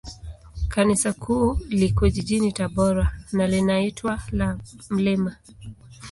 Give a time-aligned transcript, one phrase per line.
[0.73, 4.57] Kanisa Kuu liko jijini Tabora, na linaitwa la
[5.17, 5.33] Mt.